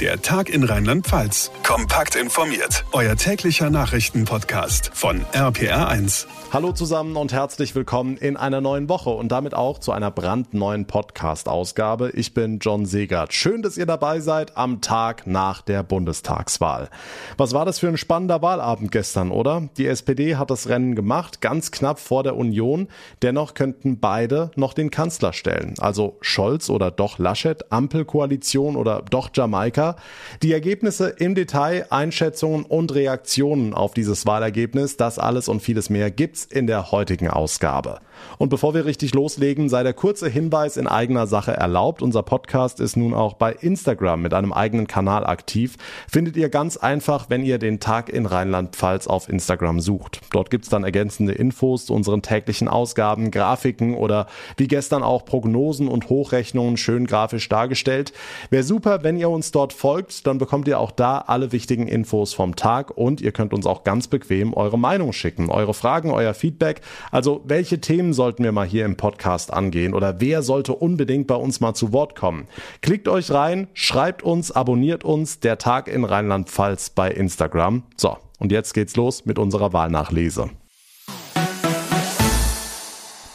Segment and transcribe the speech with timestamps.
[0.00, 1.52] Der Tag in Rheinland-Pfalz.
[1.62, 2.84] Kompakt informiert.
[2.90, 6.26] Euer täglicher Nachrichtenpodcast von RPR1.
[6.52, 10.86] Hallo zusammen und herzlich willkommen in einer neuen Woche und damit auch zu einer brandneuen
[10.86, 12.10] Podcast-Ausgabe.
[12.10, 13.32] Ich bin John Segert.
[13.32, 16.90] Schön, dass ihr dabei seid am Tag nach der Bundestagswahl.
[17.36, 19.68] Was war das für ein spannender Wahlabend gestern, oder?
[19.76, 22.88] Die SPD hat das Rennen gemacht, ganz knapp vor der Union.
[23.22, 25.74] Dennoch könnten beide noch den Kanzler stellen.
[25.78, 29.83] Also Scholz oder doch Laschet, Ampelkoalition oder doch Jamaika.
[29.84, 29.96] Amerika.
[30.42, 36.10] Die Ergebnisse im Detail, Einschätzungen und Reaktionen auf dieses Wahlergebnis, das alles und vieles mehr
[36.10, 38.00] gibt's in der heutigen Ausgabe.
[38.38, 42.02] Und bevor wir richtig loslegen, sei der kurze Hinweis in eigener Sache erlaubt.
[42.02, 45.76] Unser Podcast ist nun auch bei Instagram mit einem eigenen Kanal aktiv.
[46.08, 50.20] Findet ihr ganz einfach, wenn ihr den Tag in Rheinland-Pfalz auf Instagram sucht.
[50.32, 55.88] Dort gibt's dann ergänzende Infos zu unseren täglichen Ausgaben, Grafiken oder wie gestern auch Prognosen
[55.88, 58.12] und Hochrechnungen schön grafisch dargestellt.
[58.50, 62.34] Wäre super, wenn ihr uns dort folgt, dann bekommt ihr auch da alle wichtigen Infos
[62.34, 66.34] vom Tag und ihr könnt uns auch ganz bequem eure Meinung schicken, eure Fragen, euer
[66.34, 66.80] Feedback.
[67.10, 71.34] Also welche Themen sollten wir mal hier im Podcast angehen oder wer sollte unbedingt bei
[71.34, 72.48] uns mal zu Wort kommen?
[72.80, 77.82] Klickt euch rein, schreibt uns, abonniert uns, der Tag in Rheinland-Pfalz bei Instagram.
[77.96, 80.50] So, und jetzt geht's los mit unserer Wahlnachlese.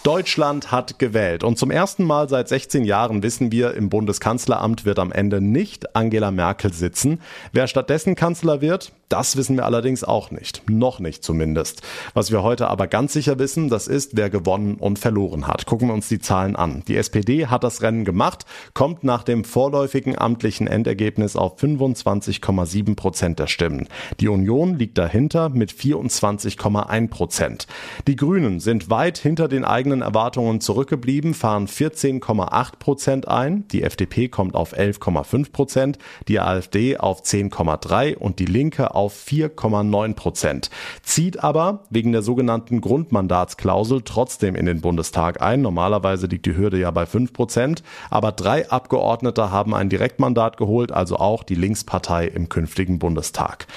[0.04, 1.44] Deutschland hat gewählt.
[1.44, 5.96] Und zum ersten Mal seit 16 Jahren wissen wir, im Bundeskanzleramt wird am Ende nicht
[5.96, 7.20] Angela Merkel sitzen.
[7.52, 10.70] Wer stattdessen Kanzler wird, das wissen wir allerdings auch nicht.
[10.70, 11.82] Noch nicht zumindest.
[12.14, 15.66] Was wir heute aber ganz sicher wissen, das ist, wer gewonnen und verloren hat.
[15.66, 16.84] Gucken wir uns die Zahlen an.
[16.88, 23.40] Die SPD hat das Rennen gemacht, kommt nach dem vorläufigen amtlichen Endergebnis auf 25,7 Prozent
[23.40, 23.88] der Stimmen.
[24.20, 27.66] Die Union liegt dahinter mit 24,1 Prozent.
[28.08, 33.68] Die Grünen sind weit hinter den eigenen Erwartungen zurückgeblieben, fahren 14,8 Prozent ein.
[33.70, 40.14] Die FDP kommt auf 11,5 Prozent, die AfD auf 10,3 und die Linke auf 4,9
[40.14, 40.70] Prozent,
[41.02, 45.62] zieht aber wegen der sogenannten Grundmandatsklausel trotzdem in den Bundestag ein.
[45.62, 50.92] Normalerweise liegt die Hürde ja bei 5 Prozent, aber drei Abgeordnete haben ein Direktmandat geholt,
[50.92, 53.68] also auch die Linkspartei im künftigen Bundestag.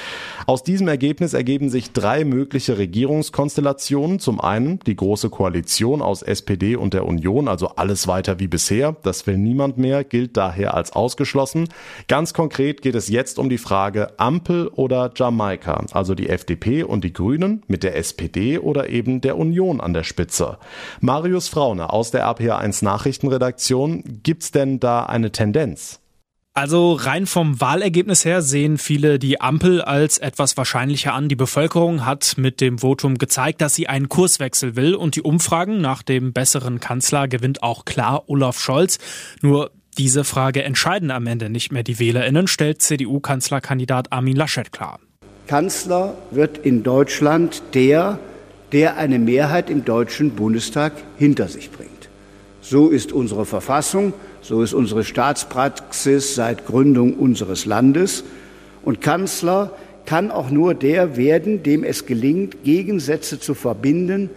[0.46, 4.18] Aus diesem Ergebnis ergeben sich drei mögliche Regierungskonstellationen.
[4.18, 8.96] Zum einen die Große Koalition aus SPD und der Union, also alles weiter wie bisher.
[9.02, 11.68] Das will niemand mehr, gilt daher als ausgeschlossen.
[12.08, 17.04] Ganz konkret geht es jetzt um die Frage Ampel oder Jamaika, also die FDP und
[17.04, 20.58] die Grünen mit der SPD oder eben der Union an der Spitze.
[21.00, 26.02] Marius Fraune aus der RPA1 Nachrichtenredaktion, gibt's denn da eine Tendenz?
[26.54, 31.30] Also rein vom Wahlergebnis her sehen viele die Ampel als etwas wahrscheinlicher an.
[31.30, 35.80] Die Bevölkerung hat mit dem Votum gezeigt, dass sie einen Kurswechsel will und die Umfragen
[35.80, 38.98] nach dem besseren Kanzler gewinnt auch klar Olaf Scholz.
[39.40, 44.98] Nur diese Frage entscheiden am Ende nicht mehr die Wählerinnen, stellt CDU-Kanzlerkandidat Armin Laschet klar.
[45.46, 48.18] Kanzler wird in Deutschland der,
[48.72, 51.90] der eine Mehrheit im Deutschen Bundestag hinter sich bringt.
[52.62, 54.14] So ist unsere Verfassung.
[54.40, 58.24] So ist unsere Staatspraxis seit Gründung unseres Landes.
[58.82, 59.72] Und Kanzler
[60.06, 64.30] kann auch nur der werden, dem es gelingt, Gegensätze zu verbinden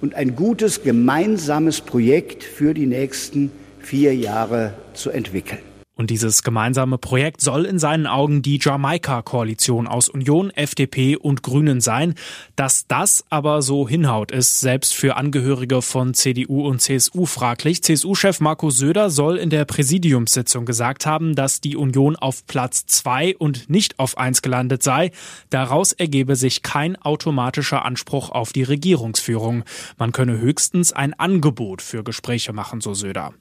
[0.00, 3.50] und ein gutes gemeinsames Projekt für die nächsten
[3.80, 5.60] vier Jahre zu entwickeln.
[5.98, 11.80] Und dieses gemeinsame Projekt soll in seinen Augen die Jamaika-Koalition aus Union, FDP und Grünen
[11.80, 12.14] sein.
[12.54, 17.82] Dass das aber so hinhaut, ist selbst für Angehörige von CDU und CSU fraglich.
[17.82, 23.36] CSU-Chef Markus Söder soll in der Präsidiumssitzung gesagt haben, dass die Union auf Platz zwei
[23.36, 25.10] und nicht auf eins gelandet sei.
[25.50, 29.64] Daraus ergebe sich kein automatischer Anspruch auf die Regierungsführung.
[29.98, 33.34] Man könne höchstens ein Angebot für Gespräche machen, so Söder.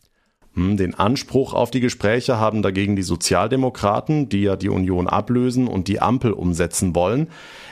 [0.58, 5.68] Hm, den Anspruch auf die Gespräche haben dagegen die Sozialdemokraten, die ja die Union ablösen
[5.68, 7.28] und die Ampel umsetzen wollen.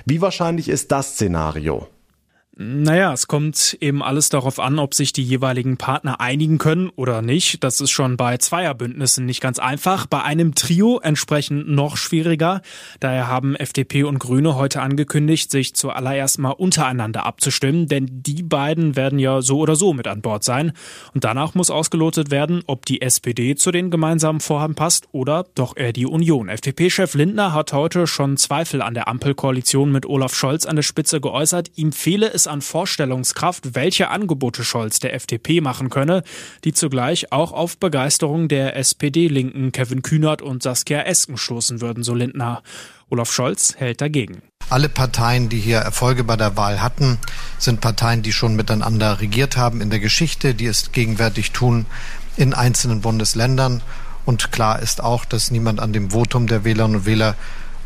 [0.05, 1.87] Wie wahrscheinlich ist das Szenario?
[2.57, 7.21] Naja, es kommt eben alles darauf an, ob sich die jeweiligen Partner einigen können oder
[7.21, 7.61] nicht.
[7.65, 10.05] Das ist schon bei Zweierbündnissen nicht ganz einfach.
[10.05, 12.61] Bei einem Trio entsprechend noch schwieriger.
[13.01, 18.95] Daher haben FDP und Grüne heute angekündigt, sich zuallererst mal untereinander abzustimmen, denn die beiden
[18.95, 20.71] werden ja so oder so mit an Bord sein.
[21.13, 25.75] Und danach muss ausgelotet werden, ob die SPD zu den gemeinsamen Vorhaben passt oder doch
[25.75, 26.47] eher die Union.
[26.47, 31.19] FDP-Chef Lindner hat heute schon Zweifel an der Ampelkoalition mit Olaf Scholz an der Spitze
[31.19, 31.71] geäußert.
[31.75, 36.23] Ihm fehle es an Vorstellungskraft, welche Angebote Scholz der FDP machen könne,
[36.63, 42.13] die zugleich auch auf Begeisterung der SPD-Linken Kevin Kühnert und Saskia Esken stoßen würden, so
[42.13, 42.63] Lindner.
[43.09, 44.41] Olaf Scholz hält dagegen.
[44.69, 47.19] Alle Parteien, die hier Erfolge bei der Wahl hatten,
[47.59, 51.85] sind Parteien, die schon miteinander regiert haben in der Geschichte, die es gegenwärtig tun
[52.35, 53.81] in einzelnen Bundesländern.
[54.25, 57.35] Und klar ist auch, dass niemand an dem Votum der Wählerinnen und Wähler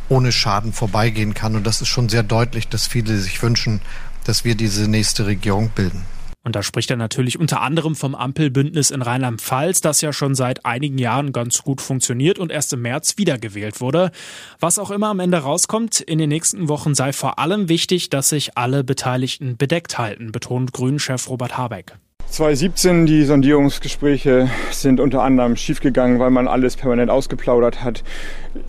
[0.07, 1.55] ohne Schaden vorbeigehen kann.
[1.55, 3.81] Und das ist schon sehr deutlich, dass viele sich wünschen,
[4.29, 6.05] dass wir diese nächste Regierung bilden.
[6.43, 10.67] Und da spricht er natürlich unter anderem vom Ampelbündnis in Rheinland-Pfalz, das ja schon seit
[10.67, 14.11] einigen Jahren ganz gut funktioniert und erst im März wiedergewählt wurde.
[14.59, 18.29] Was auch immer am Ende rauskommt, in den nächsten Wochen sei vor allem wichtig, dass
[18.29, 21.93] sich alle Beteiligten bedeckt halten, betont Grünen-Chef Robert Habeck.
[22.29, 28.03] 2017, die Sondierungsgespräche sind unter anderem schiefgegangen, weil man alles permanent ausgeplaudert hat.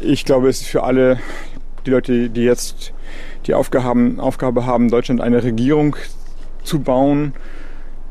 [0.00, 1.20] Ich glaube, es ist für alle
[1.84, 2.94] die Leute, die jetzt
[3.46, 5.96] die Aufgaben, Aufgabe haben, Deutschland eine Regierung
[6.62, 7.34] zu bauen,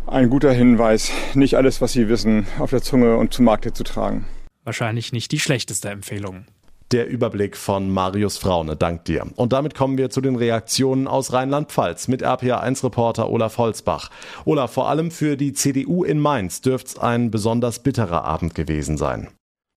[0.07, 3.83] ein guter Hinweis, nicht alles, was Sie wissen, auf der Zunge und zu Markte zu
[3.83, 4.25] tragen.
[4.63, 6.45] Wahrscheinlich nicht die schlechteste Empfehlung.
[6.91, 9.27] Der Überblick von Marius Fraune, dank dir.
[9.35, 14.09] Und damit kommen wir zu den Reaktionen aus Rheinland-Pfalz mit RPA1-Reporter Olaf Holzbach.
[14.45, 18.97] Olaf, vor allem für die CDU in Mainz dürfte es ein besonders bitterer Abend gewesen
[18.97, 19.27] sein.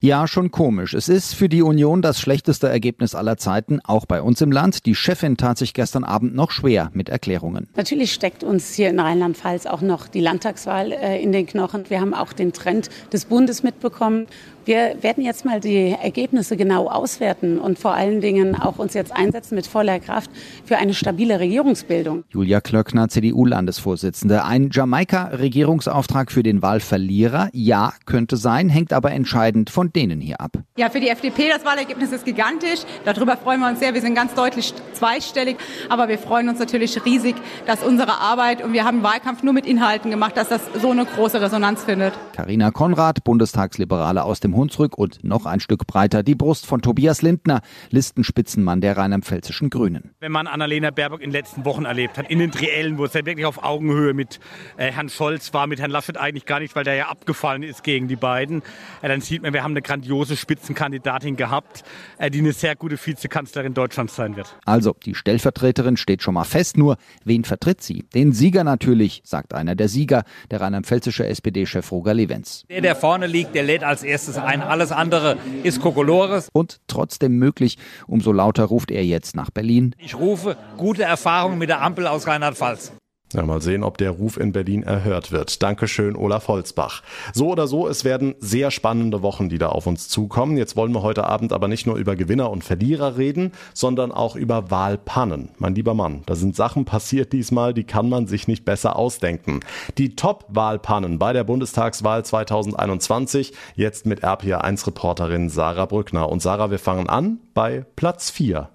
[0.04, 0.94] Ja, schon komisch.
[0.94, 4.84] Es ist für die Union das schlechteste Ergebnis aller Zeiten, auch bei uns im Land.
[4.84, 7.68] Die Chefin tat sich gestern Abend noch schwer mit Erklärungen.
[7.76, 11.84] Natürlich steckt uns hier in Rheinland-Pfalz auch noch die Landtagswahl äh, in den Knochen.
[11.88, 14.26] Wir haben auch den Trend des Bundes mitbekommen.
[14.64, 19.10] Wir werden jetzt mal die Ergebnisse genau auswerten und vor allen Dingen auch uns jetzt
[19.10, 20.30] einsetzen mit voller Kraft
[20.64, 22.22] für eine stabile Regierungsbildung.
[22.30, 24.44] Julia Klöckner, CDU-Landesvorsitzende.
[24.44, 27.48] Ein Jamaika-Regierungsauftrag für den Wahlverlierer?
[27.52, 30.52] Ja, könnte sein, hängt aber entscheidend von denen hier ab.
[30.76, 32.82] Ja, für die FDP das Wahlergebnis ist gigantisch.
[33.04, 33.94] Darüber freuen wir uns sehr.
[33.94, 35.56] Wir sind ganz deutlich zweistellig.
[35.88, 37.34] Aber wir freuen uns natürlich riesig,
[37.66, 41.04] dass unsere Arbeit, und wir haben Wahlkampf nur mit Inhalten gemacht, dass das so eine
[41.04, 42.14] große Resonanz findet.
[42.36, 46.82] Carina Konrad, Bundestagsliberale aus dem dem Hunsrück und noch ein Stück breiter die Brust von
[46.82, 50.10] Tobias Lindner, Listenspitzenmann der rheinland-pfälzischen Grünen.
[50.20, 53.14] Wenn man Annalena Baerbock in den letzten Wochen erlebt hat, in den Triellen, wo es
[53.14, 54.40] ja wirklich auf Augenhöhe mit
[54.76, 57.82] äh, Herrn Scholz war, mit Herrn Laschet eigentlich gar nicht, weil der ja abgefallen ist
[57.82, 58.62] gegen die beiden,
[59.00, 61.84] äh, dann sieht man, wir haben eine grandiose Spitzenkandidatin gehabt,
[62.18, 64.56] äh, die eine sehr gute Vizekanzlerin Deutschlands sein wird.
[64.64, 68.04] Also, die Stellvertreterin steht schon mal fest, nur wen vertritt sie?
[68.14, 72.64] Den Sieger natürlich, sagt einer der Sieger, der rheinland-pfälzische SPD-Chef Roger Lewenz.
[72.68, 74.62] Der, der vorne liegt, der lädt als erstes ein.
[74.62, 76.48] Alles andere ist Kokolores.
[76.52, 79.94] Und trotzdem möglich, umso lauter ruft er jetzt nach Berlin.
[79.98, 82.92] Ich rufe gute Erfahrungen mit der Ampel aus Rheinland-Pfalz.
[83.32, 85.62] Ja, mal sehen, ob der Ruf in Berlin erhört wird.
[85.62, 87.02] Dankeschön, Olaf Holzbach.
[87.32, 90.58] So oder so, es werden sehr spannende Wochen, die da auf uns zukommen.
[90.58, 94.36] Jetzt wollen wir heute Abend aber nicht nur über Gewinner und Verlierer reden, sondern auch
[94.36, 95.50] über Wahlpannen.
[95.58, 99.60] Mein lieber Mann, da sind Sachen passiert diesmal, die kann man sich nicht besser ausdenken.
[99.96, 106.28] Die Top-Wahlpannen bei der Bundestagswahl 2021, jetzt mit RPA1-Reporterin Sarah Brückner.
[106.28, 108.68] Und Sarah, wir fangen an bei Platz 4.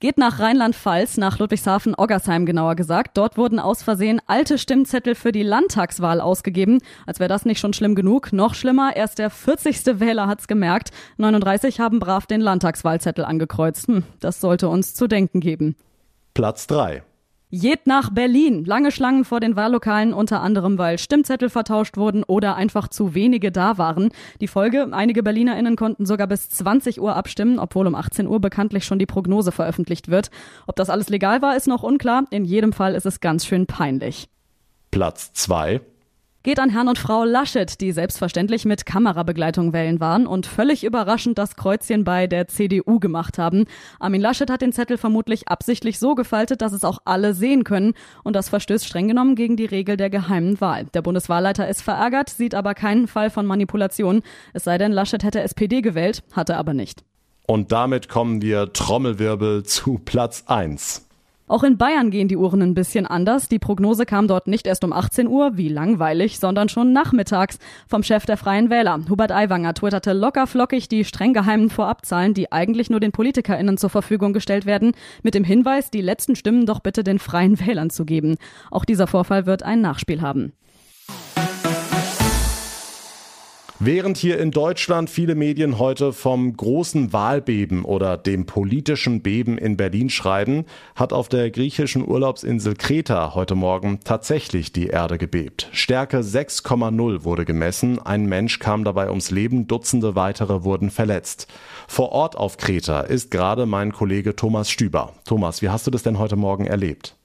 [0.00, 3.18] Geht nach Rheinland-Pfalz, nach Ludwigshafen, Oggersheim genauer gesagt.
[3.18, 6.78] Dort wurden aus Versehen alte Stimmzettel für die Landtagswahl ausgegeben.
[7.06, 8.32] Als wäre das nicht schon schlimm genug.
[8.32, 10.00] Noch schlimmer, erst der 40.
[10.00, 10.90] Wähler hat's gemerkt.
[11.18, 13.88] 39 haben brav den Landtagswahlzettel angekreuzt.
[13.88, 15.76] Hm, das sollte uns zu denken geben.
[16.32, 17.02] Platz 3.
[17.52, 18.64] Jed nach Berlin.
[18.64, 23.50] Lange Schlangen vor den Wahllokalen, unter anderem, weil Stimmzettel vertauscht wurden oder einfach zu wenige
[23.50, 24.10] da waren.
[24.40, 28.84] Die Folge, einige BerlinerInnen konnten sogar bis 20 Uhr abstimmen, obwohl um 18 Uhr bekanntlich
[28.84, 30.30] schon die Prognose veröffentlicht wird.
[30.68, 32.24] Ob das alles legal war, ist noch unklar.
[32.30, 34.28] In jedem Fall ist es ganz schön peinlich.
[34.92, 35.80] Platz 2
[36.42, 41.36] geht an Herrn und Frau Laschet, die selbstverständlich mit Kamerabegleitung wählen waren und völlig überraschend
[41.36, 43.66] das Kreuzchen bei der CDU gemacht haben.
[43.98, 47.92] Armin Laschet hat den Zettel vermutlich absichtlich so gefaltet, dass es auch alle sehen können
[48.24, 50.86] und das verstößt streng genommen gegen die Regel der geheimen Wahl.
[50.94, 54.22] Der Bundeswahlleiter ist verärgert, sieht aber keinen Fall von Manipulation,
[54.54, 57.04] es sei denn, Laschet hätte SPD gewählt, hatte aber nicht.
[57.46, 61.09] Und damit kommen wir Trommelwirbel zu Platz 1.
[61.50, 63.48] Auch in Bayern gehen die Uhren ein bisschen anders.
[63.48, 68.04] Die Prognose kam dort nicht erst um 18 Uhr, wie langweilig, sondern schon nachmittags vom
[68.04, 69.00] Chef der Freien Wähler.
[69.08, 73.90] Hubert Aiwanger twitterte locker flockig die streng geheimen Vorabzahlen, die eigentlich nur den PolitikerInnen zur
[73.90, 74.92] Verfügung gestellt werden,
[75.24, 78.36] mit dem Hinweis, die letzten Stimmen doch bitte den Freien Wählern zu geben.
[78.70, 80.52] Auch dieser Vorfall wird ein Nachspiel haben.
[83.82, 89.78] Während hier in Deutschland viele Medien heute vom großen Wahlbeben oder dem politischen Beben in
[89.78, 95.70] Berlin schreiben, hat auf der griechischen Urlaubsinsel Kreta heute Morgen tatsächlich die Erde gebebt.
[95.72, 101.46] Stärke 6,0 wurde gemessen, ein Mensch kam dabei ums Leben, Dutzende weitere wurden verletzt.
[101.88, 105.14] Vor Ort auf Kreta ist gerade mein Kollege Thomas Stüber.
[105.24, 107.16] Thomas, wie hast du das denn heute Morgen erlebt?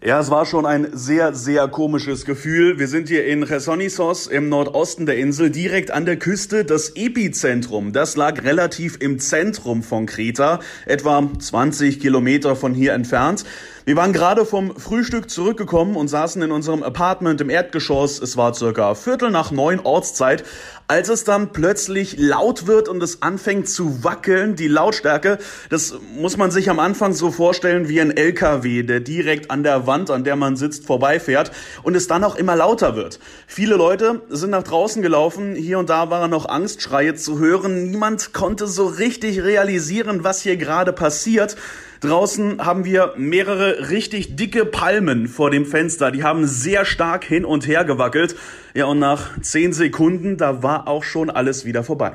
[0.00, 2.78] Ja, es war schon ein sehr, sehr komisches Gefühl.
[2.78, 6.64] Wir sind hier in Chersonnesos im Nordosten der Insel, direkt an der Küste.
[6.64, 13.44] Das Epizentrum, das lag relativ im Zentrum von Kreta, etwa 20 Kilometer von hier entfernt.
[13.88, 18.20] Wir waren gerade vom Frühstück zurückgekommen und saßen in unserem Apartment im Erdgeschoss.
[18.20, 20.44] Es war circa Viertel nach neun Ortszeit,
[20.88, 24.56] als es dann plötzlich laut wird und es anfängt zu wackeln.
[24.56, 25.38] Die Lautstärke,
[25.70, 29.86] das muss man sich am Anfang so vorstellen wie ein LKW, der direkt an der
[29.86, 31.50] Wand, an der man sitzt, vorbeifährt
[31.82, 33.18] und es dann auch immer lauter wird.
[33.46, 35.54] Viele Leute sind nach draußen gelaufen.
[35.54, 37.90] Hier und da waren noch Angstschreie zu hören.
[37.90, 41.56] Niemand konnte so richtig realisieren, was hier gerade passiert.
[42.00, 46.10] Draußen haben wir mehrere richtig dicke Palmen vor dem Fenster.
[46.10, 48.36] Die haben sehr stark hin und her gewackelt.
[48.74, 52.12] Ja, und nach zehn Sekunden, da war auch schon alles wieder vorbei.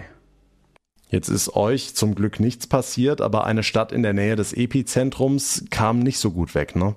[1.10, 5.66] Jetzt ist euch zum Glück nichts passiert, aber eine Stadt in der Nähe des Epizentrums
[5.70, 6.96] kam nicht so gut weg, ne?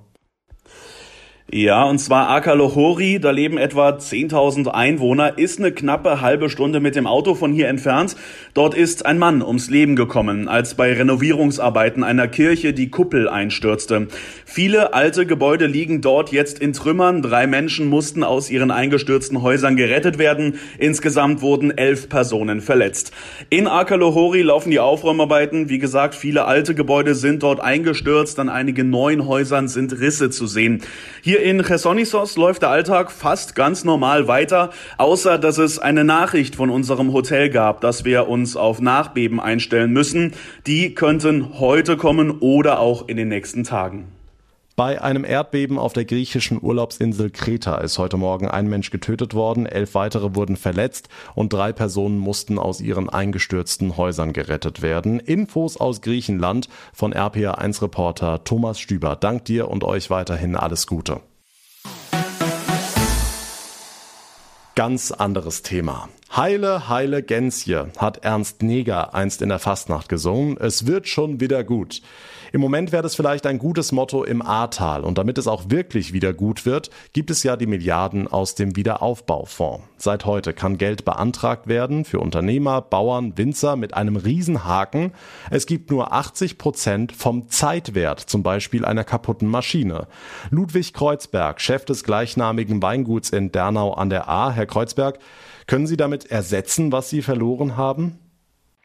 [1.52, 6.96] Ja, und zwar Akalohori, da leben etwa 10.000 Einwohner, ist eine knappe halbe Stunde mit
[6.96, 8.16] dem Auto von hier entfernt.
[8.52, 14.08] Dort ist ein Mann ums Leben gekommen, als bei Renovierungsarbeiten einer Kirche die Kuppel einstürzte.
[14.44, 17.22] Viele alte Gebäude liegen dort jetzt in Trümmern.
[17.22, 20.58] Drei Menschen mussten aus ihren eingestürzten Häusern gerettet werden.
[20.78, 23.12] Insgesamt wurden elf Personen verletzt.
[23.50, 25.68] In Akalohori laufen die Aufräumarbeiten.
[25.68, 28.40] Wie gesagt, viele alte Gebäude sind dort eingestürzt.
[28.40, 30.82] An einigen neuen Häusern sind Risse zu sehen.
[31.22, 36.04] Hier hier in Chersonison läuft der Alltag fast ganz normal weiter, außer dass es eine
[36.04, 40.32] Nachricht von unserem Hotel gab, dass wir uns auf Nachbeben einstellen müssen.
[40.66, 44.15] Die könnten heute kommen oder auch in den nächsten Tagen.
[44.76, 49.64] Bei einem Erdbeben auf der griechischen Urlaubsinsel Kreta ist heute Morgen ein Mensch getötet worden,
[49.64, 55.18] elf weitere wurden verletzt und drei Personen mussten aus ihren eingestürzten Häusern gerettet werden.
[55.18, 59.16] Infos aus Griechenland von RPA1-Reporter Thomas Stüber.
[59.16, 61.22] Dank dir und euch weiterhin alles Gute.
[64.74, 66.10] Ganz anderes Thema.
[66.34, 70.58] Heile, heile Gänsje, hat Ernst Neger einst in der Fastnacht gesungen.
[70.58, 72.02] Es wird schon wieder gut.
[72.52, 75.02] Im Moment wäre das vielleicht ein gutes Motto im Ahrtal.
[75.02, 78.76] Und damit es auch wirklich wieder gut wird, gibt es ja die Milliarden aus dem
[78.76, 79.84] Wiederaufbaufonds.
[79.98, 85.12] Seit heute kann Geld beantragt werden für Unternehmer, Bauern, Winzer mit einem Riesenhaken.
[85.50, 90.06] Es gibt nur 80 Prozent vom Zeitwert, zum Beispiel einer kaputten Maschine.
[90.50, 94.52] Ludwig Kreuzberg, Chef des gleichnamigen Weinguts in Dernau an der Ahr.
[94.52, 95.18] Herr Kreuzberg,
[95.66, 98.18] können Sie damit ersetzen, was Sie verloren haben?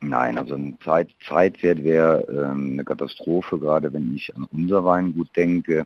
[0.02, 5.30] Nein, also ein Zeit, Zeitwert wäre ähm, eine Katastrophe, gerade wenn ich an unser Weingut
[5.36, 5.86] denke.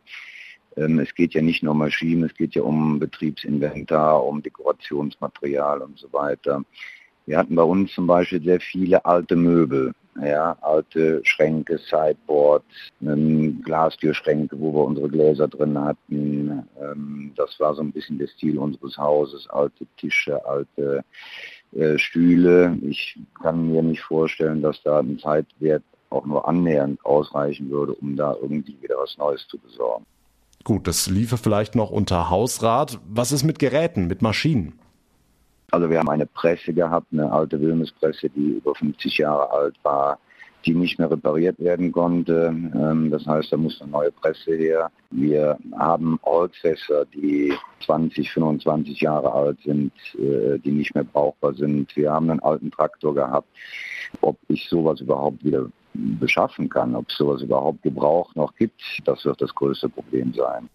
[0.76, 5.82] Ähm, es geht ja nicht nur um Maschinen, es geht ja um Betriebsinventar, um Dekorationsmaterial
[5.82, 6.62] und so weiter.
[7.26, 9.92] Wir hatten bei uns zum Beispiel sehr viele alte Möbel,
[10.22, 12.64] ja, alte Schränke, Sideboards,
[13.02, 16.66] ähm, Glastürschränke, wo wir unsere Gläser drin hatten.
[16.80, 21.04] Ähm, das war so ein bisschen der Stil unseres Hauses, alte Tische, alte
[21.72, 22.78] äh, Stühle.
[22.82, 28.16] Ich kann mir nicht vorstellen, dass da ein Zeitwert auch nur annähernd ausreichen würde, um
[28.16, 30.06] da irgendwie wieder was Neues zu besorgen.
[30.64, 32.98] Gut, das liefe vielleicht noch unter Hausrat.
[33.08, 34.78] Was ist mit Geräten, mit Maschinen?
[35.70, 40.18] Also wir haben eine Presse gehabt, eine alte Wilmes-Presse, die über 50 Jahre alt war
[40.66, 42.48] die nicht mehr repariert werden konnte.
[42.48, 44.90] Ähm, das heißt, da muss eine neue Presse her.
[45.10, 47.52] Wir haben Holzfässer, die
[47.84, 51.94] 20, 25 Jahre alt sind, äh, die nicht mehr brauchbar sind.
[51.96, 53.48] Wir haben einen alten Traktor gehabt.
[54.20, 59.24] Ob ich sowas überhaupt wieder beschaffen kann, ob es sowas überhaupt Gebrauch noch gibt, das
[59.24, 60.68] wird das größte Problem sein.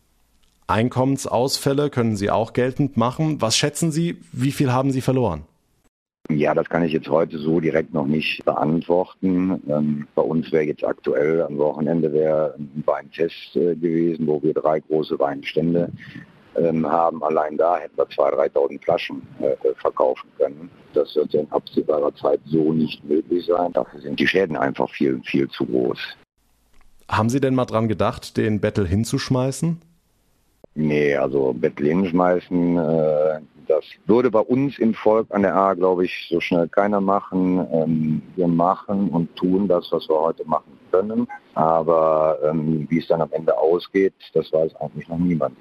[0.72, 3.42] Einkommensausfälle können Sie auch geltend machen.
[3.42, 5.44] Was schätzen Sie, wie viel haben Sie verloren?
[6.30, 9.62] Ja, das kann ich jetzt heute so direkt noch nicht beantworten.
[9.68, 14.54] Ähm, bei uns wäre jetzt aktuell am Wochenende wäre ein Weintest äh, gewesen, wo wir
[14.54, 15.92] drei große Weinstände
[16.56, 17.24] ähm, haben.
[17.24, 20.70] Allein da hätten wir 2.000, 3.000 Flaschen äh, äh, verkaufen können.
[20.94, 23.74] Das wird in absehbarer Zeit so nicht möglich sein.
[23.74, 26.00] Dafür sind die Schäden einfach viel, viel zu groß.
[27.10, 29.82] Haben Sie denn mal dran gedacht, den Bettel hinzuschmeißen?
[30.74, 36.06] Nee, also Bettel hinschmeißen, äh, das würde bei uns im Volk an der A, glaube
[36.06, 37.66] ich, so schnell keiner machen.
[37.72, 41.28] Ähm, wir machen und tun das, was wir heute machen können.
[41.54, 45.58] Aber ähm, wie es dann am Ende ausgeht, das weiß eigentlich noch niemand.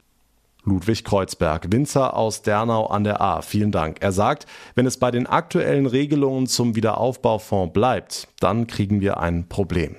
[0.65, 3.41] Ludwig Kreuzberg, Winzer aus Dernau an der A.
[3.41, 3.97] Vielen Dank.
[4.01, 9.49] Er sagt, wenn es bei den aktuellen Regelungen zum Wiederaufbaufonds bleibt, dann kriegen wir ein
[9.49, 9.97] Problem.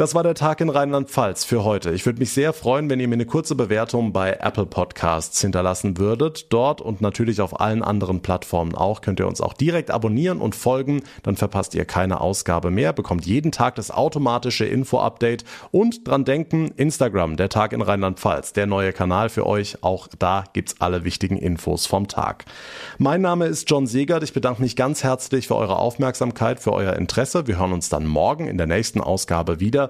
[0.00, 1.90] Das war der Tag in Rheinland-Pfalz für heute.
[1.90, 5.98] Ich würde mich sehr freuen, wenn ihr mir eine kurze Bewertung bei Apple Podcasts hinterlassen
[5.98, 6.50] würdet.
[6.54, 10.54] Dort und natürlich auf allen anderen Plattformen auch könnt ihr uns auch direkt abonnieren und
[10.54, 11.02] folgen.
[11.22, 16.72] Dann verpasst ihr keine Ausgabe mehr, bekommt jeden Tag das automatische Info-Update und dran denken,
[16.76, 19.82] Instagram, der Tag in Rheinland-Pfalz, der neue Kanal für euch.
[19.82, 22.46] Auch da gibt's alle wichtigen Infos vom Tag.
[22.96, 24.22] Mein Name ist John Segert.
[24.22, 27.46] Ich bedanke mich ganz herzlich für eure Aufmerksamkeit, für euer Interesse.
[27.46, 29.89] Wir hören uns dann morgen in der nächsten Ausgabe wieder.